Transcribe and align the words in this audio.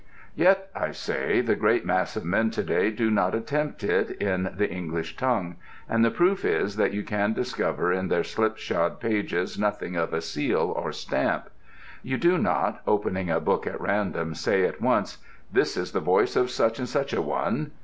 Yet, 0.33 0.71
I 0.73 0.93
say, 0.93 1.41
the 1.41 1.53
great 1.55 1.85
mass 1.85 2.15
of 2.15 2.25
men 2.25 2.49
to 2.57 2.63
day 2.63 2.89
do 2.89 3.11
not 3.11 3.35
attempt 3.35 3.83
it 3.83 4.09
in 4.19 4.51
the 4.57 4.67
English 4.67 5.15
tongue, 5.15 5.57
and 5.87 6.03
the 6.03 6.09
proof 6.09 6.43
is 6.43 6.75
that 6.77 6.91
you 6.91 7.03
can 7.03 7.33
discover 7.33 7.93
in 7.93 8.07
their 8.07 8.23
slipshod 8.23 8.99
pages 8.99 9.59
nothing 9.59 9.95
of 9.95 10.11
a 10.11 10.19
seal 10.19 10.73
or 10.75 10.91
stamp. 10.91 11.51
You 12.01 12.17
do 12.17 12.39
not, 12.39 12.81
opening 12.87 13.29
a 13.29 13.39
book 13.39 13.67
at 13.67 13.79
random, 13.79 14.33
say 14.33 14.65
at 14.65 14.81
once: 14.81 15.19
"This 15.51 15.77
is 15.77 15.91
the 15.91 15.99
voice 15.99 16.35
of 16.35 16.49
such 16.49 16.79
and 16.79 16.89
such 16.89 17.13
a 17.13 17.21
one." 17.21 17.69